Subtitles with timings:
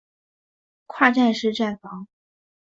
[0.87, 2.07] 跨站式站房。